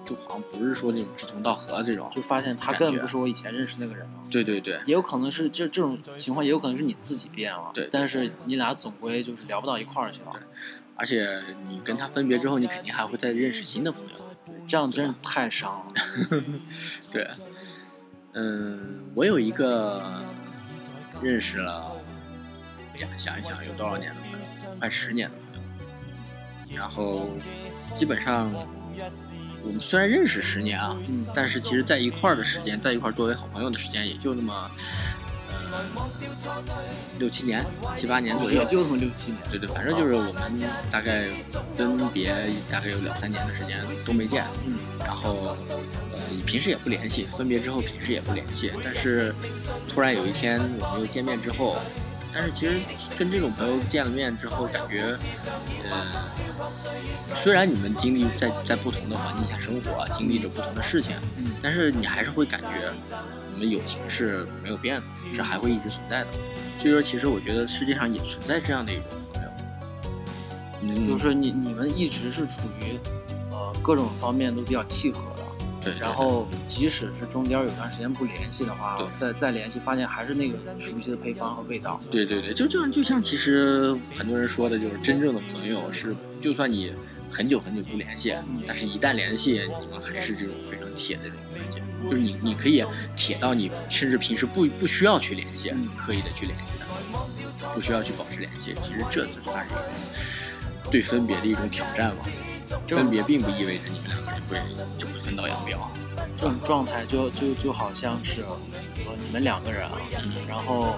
[0.05, 2.11] 就好像不是说那种志同道合这种。
[2.11, 4.21] 就发现他根本不是我以前认识那个人了。
[4.33, 7.71] 对对对，也有可能是这这种情况，也有可能是你自己变了。
[7.73, 10.33] 对对但是你俩总归就是聊不到一块儿去了。
[10.35, 10.41] 对
[10.97, 14.11] 而且你跟他分别之后，你肯定还会再认识新的朋友。
[14.67, 16.43] 这样真是太伤了。
[17.11, 17.29] 对，
[18.35, 20.03] 嗯，我有一个
[21.23, 21.93] 认识了，
[22.95, 26.77] 哎呀，想一想有多少年的朋友，快十年的朋友。
[26.77, 27.29] 然后
[27.95, 28.51] 基本上
[29.65, 34.71] 我们虽然认识十年啊，嗯但是其实在一块儿的时间，在一块儿作为好朋友的时间也就那么
[37.19, 37.65] 六七年、
[37.97, 38.61] 七八年左右。
[38.61, 39.41] 也，就这么六七年。
[39.51, 40.61] 对对，反正就是我们
[40.91, 41.29] 大概
[41.77, 42.35] 分别
[42.71, 45.57] 大概有两三年的时间都没见，嗯，然后
[46.13, 49.35] 呃平时也不联系，分别之后平时也不联系，但是
[49.89, 51.77] 突然有一天我们又见面之后，
[52.33, 52.75] 但是其实
[53.19, 55.17] 跟这种朋友见了面之后，感觉
[55.91, 56.29] 呃
[57.43, 61.45] 虽然你们经历在在不同的环境下生活，经历着不同的事情，嗯。
[61.63, 62.93] 但是你还是会感觉
[63.55, 66.27] 你们友情是没有变的，是还会一直存在的。
[66.81, 69.49] 所以说，其实我觉得世界上也存在这样的一种朋友，
[70.83, 72.99] 嗯，就是你你们一直是处于
[73.51, 75.43] 呃各种方面都比较契合的，
[75.83, 81.99] 对，对然后即使是中间有段时间不联系的话对，再再联系，发现还是那个熟悉的配方和味道。
[82.11, 86.93] 对对对，就这样就像其实很多人说的，就是真正的朋友是，就算你
[87.31, 88.35] 很久很久不联系，
[88.67, 92.85] 但是一旦联系，你们还是这种非常铁的这种关系，就是你你可以
[93.17, 95.89] 铁到你甚至平时不不需要去联系，嗯。
[95.97, 99.75] 刻意的去联系他，不需要去保持联系，其实这次算是
[100.91, 102.27] 对分别的一种挑战吧。
[102.89, 104.61] 分别并不意味着你们两个就会
[104.99, 105.91] 就会分道扬镳，
[106.37, 109.93] 这种状态就就就好像是，呃，你们两个人啊，
[110.49, 110.97] 然后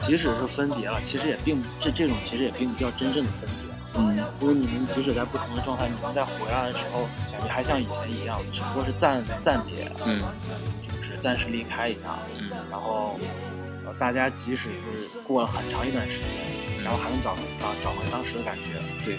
[0.00, 3.69] 即使是分别了，其实也并这这种其实也并不叫真正的分别。
[3.96, 10.20] 嗯，因为你们即使在不同的状态，你们在回来的时候，感觉还像以前一样，只不过是暂暂别，嗯
[10.80, 13.18] 就是暂时离开一下，嗯然后
[13.84, 18.80] 呃大家即使是过了很长一段时间，然后还能找找找回当时的感觉。
[19.04, 19.18] 对。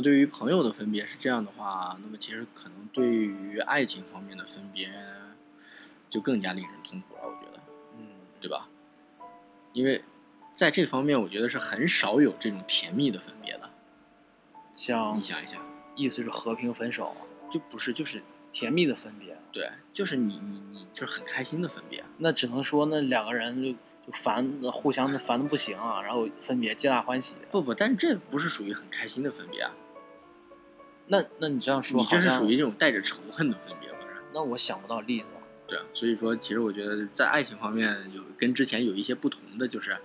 [0.00, 4.90] 么对于朋友的分别是这样的话，那么其实可能对于爱情方面的分别
[6.08, 7.62] 就更加令人痛苦了，我觉得，
[7.98, 8.06] 嗯，
[8.40, 8.66] 对吧？
[9.74, 10.02] 因为
[10.54, 13.68] 在这方面，我觉得是很少有这种甜蜜的分别的。
[14.74, 15.60] 像你想一想，
[15.94, 17.14] 意思是和平分手，
[17.52, 22.02] 就不是就是甜蜜的分别，对，就是你你你就是很开心的分别。
[22.16, 27.36] 那只能说那两个人就就烦，互相的烦的不行啊，然后分别皆大欢喜。
[27.50, 29.72] 不不，但是这不是属于很开心的分别啊，
[31.10, 34.22] 那那你这样说，你这是属于这种带着仇恨的分别，不是？
[34.32, 35.26] 那我想不到例子。
[35.66, 39.96] 对啊，所以说，其实我觉得在爱情方面有跟之前有一些不同的，就是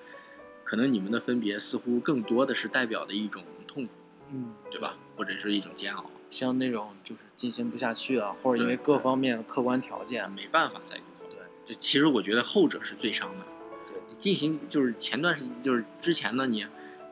[0.63, 3.91] 可能你们的分别似乎更多的是代表的一种痛苦，
[4.31, 4.97] 嗯，对吧？
[5.15, 11.29] 或者是一种煎熬，像那种就是进行不下去啊，或者因为各方面的客观条件，没办法在一块儿。
[11.29, 13.45] 对，就其实我觉得后者是最伤的。
[13.87, 16.65] 对，你进行就是前段时就是之前呢，你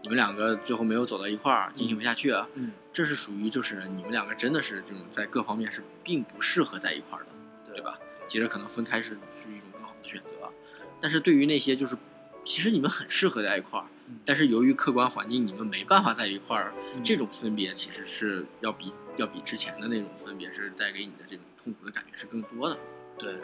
[0.03, 7.27] 你们两个最后没有走到一块儿，进行不下去啊，嗯，这是属于就是你们两个真的是这种在各方面是并不适合在一块儿的。
[7.65, 7.77] 对。
[7.77, 7.97] 对吧？
[8.27, 10.51] 其实可能分开是是一种更好的选择，
[11.01, 11.95] 但是对于那些就是
[12.43, 17.03] 其实你们很适合在一块儿嗯，但是由于客观环境你们没办法在一块儿，嗯。
[17.03, 22.77] 这种分别其实是要比要比之前的那种分别是带给你的这种痛苦的感觉是更多的。
[23.17, 23.35] 对，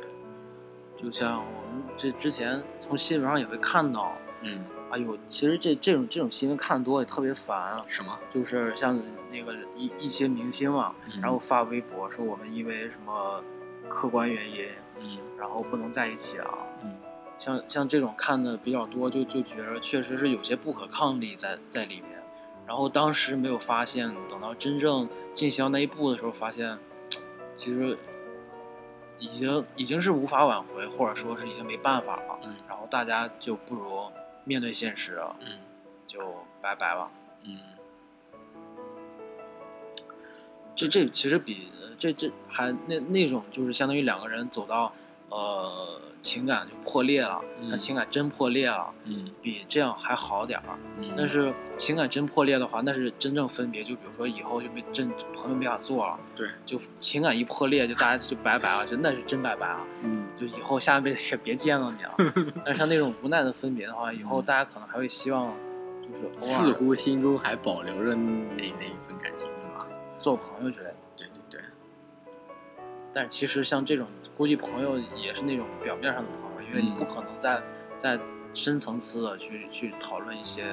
[0.97, 8.17] 就像我们这之前从新闻上也会看到，嗯，哎呦，其实这这种这种新闻看多也特别烦啊，什么？
[8.29, 8.99] 就是像
[9.31, 13.43] 那个一一些明星嘛，嗯然后发微博说我们因为什么
[13.87, 14.67] 客观原因，
[14.99, 16.47] 嗯然后不能在一起啊。
[16.83, 16.95] 嗯
[17.37, 22.21] 像像这种看的比较多，就就觉得确实是有些不可抗力在在里面。
[22.67, 26.77] 然后当时没有发现，等到真正进行到那一步的时候，发现
[27.55, 27.97] 其实
[29.19, 32.39] 已经已经是无法挽回，或者说是已经没办法了。
[32.43, 33.89] 嗯然后大家就不如
[34.49, 35.59] 面对现实，嗯
[36.07, 36.19] 就
[36.59, 37.11] 拜拜吧。
[37.43, 37.59] 嗯，
[40.75, 44.91] 这这其实比呃这这还那那种就是相当于两个人走到
[45.29, 50.65] 呃情感就破裂了，那嗯情感真破裂了，嗯比这样还好点儿。
[50.97, 53.83] 嗯，但是情感真破裂的话，那是真正分别。
[53.83, 59.79] 就比如说以后就没真朋友没法做了，对，就情感一破裂，就大家就拜拜了，就那是真拜拜了。
[60.01, 62.13] 嗯就以后下辈子也别见到你了。
[62.63, 65.53] 但是像那种无奈的分别的话，以后大家可能还会希望，
[66.01, 69.85] 就是似乎心中还保留着那那一份感情，对吧？
[70.19, 70.95] 做朋友之类的。
[71.17, 71.61] 对对对，
[73.11, 77.61] 但是其实像这种，估计朋友也是那种表面上的朋友，因为你嗯不可能在
[77.97, 78.17] 在
[78.53, 80.63] 深层次的去去讨论一些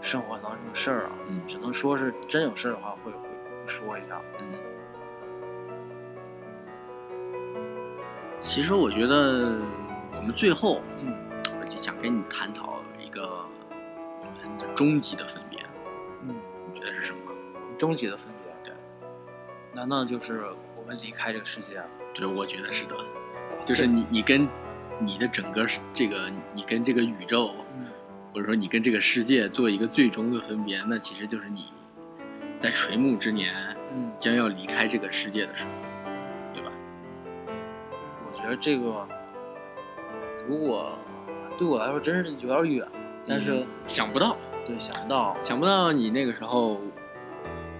[0.00, 4.20] 生活当中的事儿啊，嗯只能说是真有事儿的话会会会说一下。
[4.40, 4.71] 嗯。
[8.42, 9.56] 其实我觉得
[10.16, 11.14] 我们最后，嗯，
[11.60, 13.46] 我就想跟你探讨一个
[14.20, 15.60] 我们的终极的分别，
[16.22, 16.34] 嗯，
[16.72, 17.18] 你觉得是什么？
[17.78, 18.74] 终极的分别，对，
[19.72, 20.44] 难道就是
[20.76, 21.84] 我们离开这个世界啊？
[22.14, 22.96] 对，我觉得是的，
[23.64, 24.46] 就是你你跟
[24.98, 27.86] 你的整个这个你跟这个宇宙，嗯
[28.34, 31.72] 或者说你跟这个世界做一个最终的分别，那其实就是你
[32.58, 33.54] 在垂暮之年
[33.94, 35.70] 嗯，将要离开这个世界的时候，
[38.32, 39.06] 觉得这个
[40.48, 40.98] 如果
[41.58, 42.86] 对我来说真是有点远，
[43.26, 46.80] 但是、嗯想不到，对想不到，想不到你那个时候，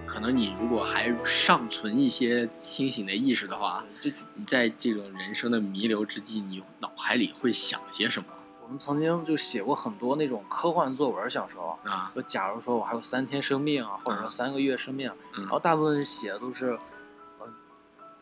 [0.05, 8.25] 可能你如果还尚存一些清醒的意识的话，就你在这种人生的弥留之际，你脑海里会想些什么
[8.63, 11.77] 我们曾经就写过很多那种科幻作文，小时候。
[11.83, 12.11] 啊？
[12.15, 16.77] 就假如说我还有三天生命啊，或者说嗯三个月生命，嗯然后大部分写的都是，呃，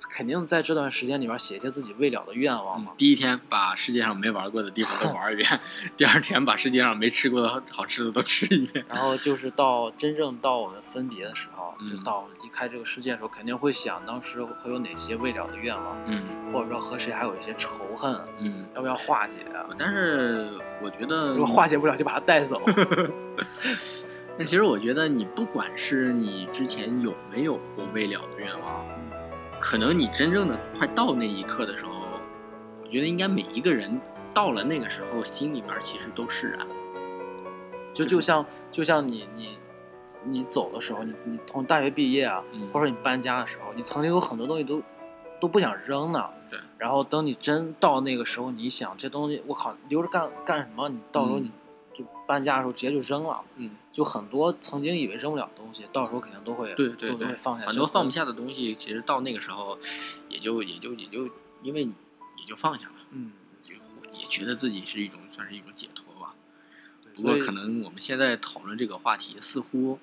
[0.10, 2.93] 肯定在这段时间里面写一些自己未了的愿望嘛。
[2.97, 5.60] 第一天把世界上没玩过的地方都玩一遍，
[5.97, 8.84] 第二天把世界上没吃过的好吃的都吃一遍。
[8.88, 16.24] 然后就是到真正到我们分别的时候，嗯就到离开这个世界的时候，肯定会想当时会有哪些未了的愿望，嗯
[16.54, 19.66] 或者说和谁还有一些仇恨，嗯，要不要化解啊？
[19.78, 20.49] 但是
[20.82, 22.62] 我觉得如果化解不了，就把它带走。
[24.38, 28.86] 那其实我觉得你不管是你之前有没有过未了的愿望，
[29.62, 31.91] 可能你真正的快到那一刻的时候，
[32.84, 34.01] 我觉得应该每一个人
[34.34, 36.68] 到了那个时候，心里面其实都释然。
[37.93, 39.57] 就就像就像你你
[40.24, 44.82] 你走的时候，你你从大学毕业啊，嗯或者你搬家的时候，你曾经有很多东西都
[45.39, 46.28] 都不想扔呢。
[46.49, 46.59] 对。
[46.78, 50.89] 然后等你真到那个时候，你想这东西我靠留着干干什么？
[50.89, 51.53] 你到时候嗯你就
[52.32, 53.42] 搬家的时候直接就扔了。
[53.58, 57.66] 嗯，就很多曾经以为扔不了的东西，到时候肯定都会对对对，放下。
[57.66, 58.12] 很多放不。
[58.12, 59.78] 下的东西，其实到那个时候，
[60.30, 61.30] 也就也就也就
[61.62, 61.94] 因为你
[62.38, 63.74] 也就放下了，嗯，就
[64.18, 66.34] 也觉得自己是一种算是一种解脱吧。
[67.14, 70.00] 不过可能我们现在讨论这个话题，似乎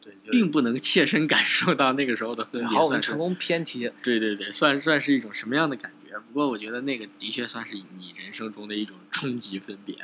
[0.00, 3.92] 对并不能切身感受到那个时候的分对，别，好，我们成功偏题。
[4.02, 6.18] 对对对，算算是一种什么样的感觉？
[6.18, 9.96] 不过我觉得那个的确算是你人生中的一种终极分别。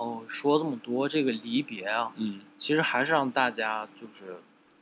[0.00, 2.40] 然后说这么多，这个离别啊，嗯。
[2.56, 4.40] 其实还是让大家就是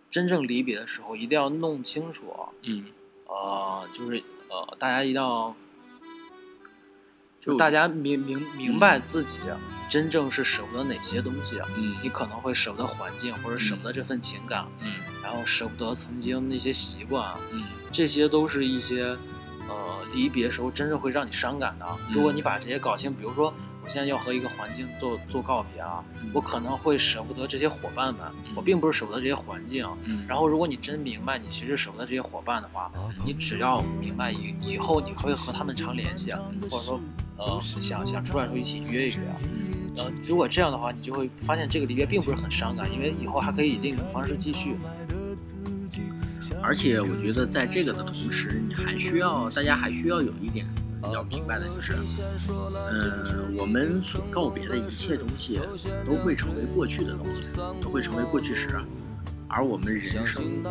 [0.09, 2.85] 真正离别的时候，一定要弄清楚啊，嗯。
[3.27, 5.57] 呃，就是呃，大家一定要，
[7.41, 9.39] 就就大家明明明白自己
[9.91, 11.67] 真正是舍不得哪些东西啊。
[11.77, 11.97] 嗯。
[12.01, 14.93] 你可能会舍不得环境，或者舍不得这份情感，嗯。
[15.21, 17.65] 然后舍不得曾经那些习惯啊，嗯。
[17.91, 19.17] 这些都是一些
[19.69, 21.99] 呃离别时候真正会让你伤感的啊。
[22.13, 23.53] 如果你把这些搞清，比如说
[23.89, 29.89] 我现在要和一个环境做做告别啊，嗯我可能会舍不得这些伙伴们，嗯我并不是舍不得这些环境。
[30.05, 32.93] 嗯，然后，如果你真明白你其实舍不得这些伙伴的话，
[33.25, 36.39] 你只要明白以以后你会和他们常联系，啊，
[36.71, 37.01] 或者说
[37.39, 39.37] 呃想想出来的时候一起约一约啊。
[39.97, 44.77] 呃，如果这样的话，你就会发现这个离别并不是很伤感，因为以后还可以以另一种方式继续。
[46.63, 50.67] 而且我觉得在这个的同时，你还需要大家还需要有一点
[51.13, 51.97] 要明白的就是，
[52.49, 55.61] 嗯，我们所告别的一切东西
[56.05, 57.43] 都会成为过去的东西，
[57.81, 58.69] 都会成为过去时。
[59.51, 60.63] 而我们人生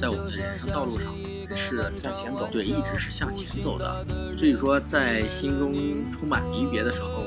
[0.00, 1.14] 在我们的人生道路上
[1.54, 4.06] 是向前走对，一直是向前走的。
[4.34, 5.74] 所以说，在心中
[6.10, 7.22] 充满离别的时候，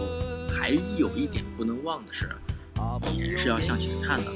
[0.50, 2.30] 还有一点不能忘的是，
[3.14, 4.32] 你人是要向前看的，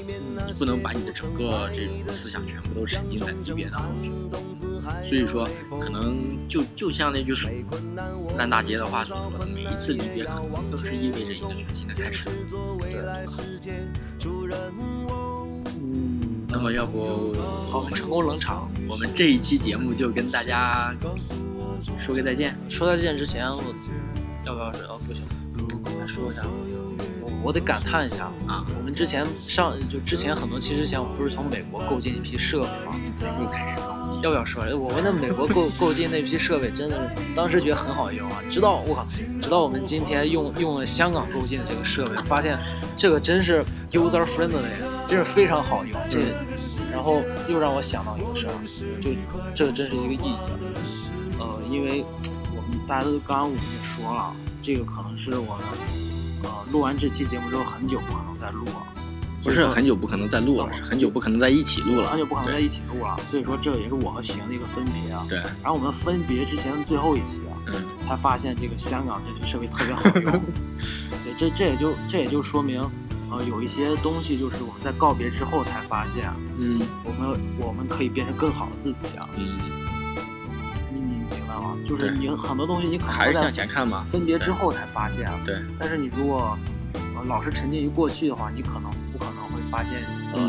[0.46, 4.12] 你不能把你的整个这种思想全部都沉浸在离别当中去。
[5.04, 5.48] 所以说，
[5.80, 7.34] 可能就就像那句
[8.36, 12.28] 烂大街的话所说的，每一次离别可能都是意味着一个全新的开始。
[12.80, 12.96] 对
[15.78, 17.34] 嗯，那么，要不
[17.70, 18.70] 好，成功冷场。
[18.88, 20.94] 我们这一期节目就跟大家
[21.98, 22.56] 说个再见。
[22.68, 23.62] 说再见之前，我
[24.44, 25.22] 要不要是哦不行，
[25.84, 26.42] 我来说一下，
[27.20, 32.96] 我我得感叹一下啊我们之前上就之前很多期之前，我们不是从美国购进一批设备吗？
[33.40, 34.64] 又开始放屁要不要说？
[34.76, 39.06] 我们的美国购购进那批设备真的是，当时觉得很好用啊，直到我靠，
[39.40, 42.58] 直到我们今天用用了香港购进的这个设备，发现
[42.96, 44.62] 这个真是 user friendly，
[45.08, 46.00] 真是非常好用。
[46.08, 46.18] 这，
[46.90, 48.52] 然后又让我想到一个事儿，
[49.00, 49.10] 就
[49.54, 50.36] 这个真是一个意义。
[51.38, 52.04] 呃，因为
[52.56, 55.64] 我们大家都刚刚我们也说了，这个可能是我们
[56.42, 58.95] 呃录完这期节目之后很久不可能再录了。
[59.46, 63.16] 不是很久不可能再录了，是很久不可能在一起录了，很久不可能在一起录了。
[63.28, 65.24] 所以说，这也是我和喜的一个分别啊。
[65.28, 65.38] 对。
[65.62, 70.32] 然后我们分别之前的最后一期啊，嗯，才发现这个香港这些设备特别好用。
[71.24, 72.80] 对，这这也就这也就说明，
[73.30, 76.28] 呃，有一些东西就是我们在告别之后才发现，
[76.58, 79.28] 嗯，我们我们可以变成更好的自己啊。
[79.36, 79.58] 嗯。
[80.92, 81.76] 你你明白吗？
[81.86, 84.04] 就是你很多东西你可能还是向前看嘛。
[84.08, 85.30] 分别之后才发现。
[85.44, 85.56] 对。
[85.78, 86.58] 但是你如果
[87.26, 88.90] 老是沉浸于过去的话，你可能
[89.76, 90.02] 发现，
[90.32, 90.40] 呃，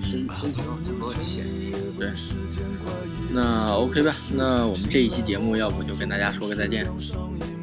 [0.00, 1.74] 身身体中有很多的潜力。
[1.98, 2.08] 对，
[3.32, 6.86] 那 OK 吧，那我们这一期节目要不就跟大家说个再见，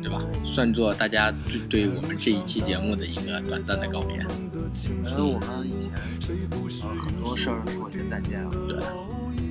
[0.02, 0.22] 对吧？
[0.54, 4.18] 算作大家对对我们这一期节目的一个短暂的告别。
[5.12, 5.94] 因为我们以前
[6.82, 8.78] 呃很多事儿说一个再见了，对，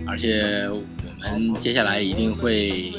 [0.07, 2.93] 而且我们接下来一定会。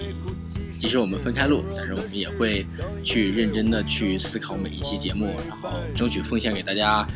[0.80, 2.66] 即使我们分开录，但是我们也会
[3.06, 7.08] 去认真的去思考每一期节目，然后争取奉献给大家，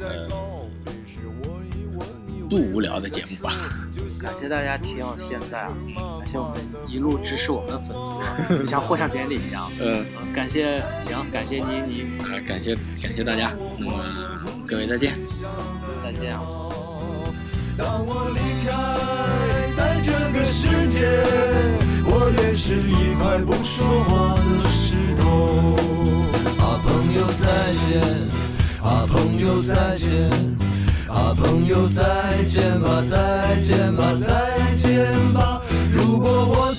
[0.00, 0.28] 呃，
[2.52, 3.70] 不无聊的节目吧。
[4.20, 5.72] 感谢大家听到现在啊，
[6.18, 9.72] 感谢我们一路支持我们的粉丝，就像获奖典礼一样。
[9.80, 14.04] 嗯，感谢，行，感谢妮妮，啊，感谢感谢大家，那么
[14.66, 15.18] 各位再见，
[16.04, 16.36] 再见。
[17.78, 18.70] 当我离开，
[19.72, 21.08] 在这个世界。
[22.04, 25.24] 我也是一块不说话的石头。
[26.60, 27.48] 啊，朋友再
[27.86, 27.98] 见，
[28.82, 30.51] 啊，朋友再见，啊，
[31.62, 35.62] 朋友再见吧，再见吧，再见吧。
[35.94, 36.71] 如果我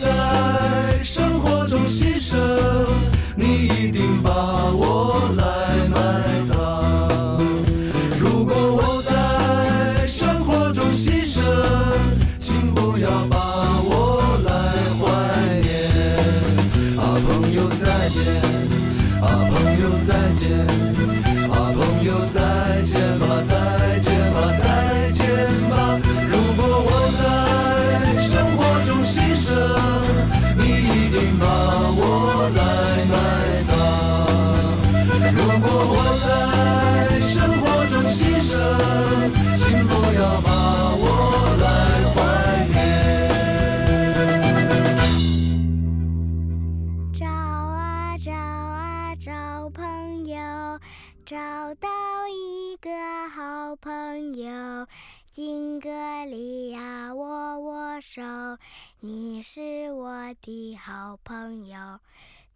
[59.05, 61.99] 你是我的好朋友，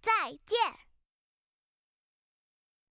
[0.02, 0.87] 再见。